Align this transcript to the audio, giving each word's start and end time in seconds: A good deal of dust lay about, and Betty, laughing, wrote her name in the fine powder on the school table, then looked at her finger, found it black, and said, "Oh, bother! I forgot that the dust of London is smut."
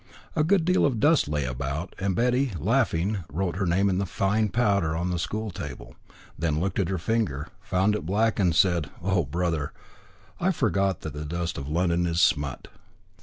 A 0.35 0.43
good 0.43 0.65
deal 0.65 0.83
of 0.83 0.99
dust 0.99 1.27
lay 1.27 1.45
about, 1.45 1.95
and 1.99 2.15
Betty, 2.15 2.53
laughing, 2.57 3.19
wrote 3.31 3.57
her 3.57 3.67
name 3.67 3.87
in 3.87 3.99
the 3.99 4.07
fine 4.07 4.49
powder 4.49 4.95
on 4.97 5.11
the 5.11 5.19
school 5.19 5.51
table, 5.51 5.93
then 6.39 6.59
looked 6.59 6.79
at 6.79 6.89
her 6.89 6.97
finger, 6.97 7.49
found 7.61 7.93
it 7.93 8.03
black, 8.03 8.39
and 8.39 8.55
said, 8.55 8.89
"Oh, 9.03 9.25
bother! 9.25 9.73
I 10.39 10.49
forgot 10.53 11.01
that 11.01 11.13
the 11.13 11.23
dust 11.23 11.55
of 11.55 11.69
London 11.69 12.07
is 12.07 12.19
smut." 12.19 12.67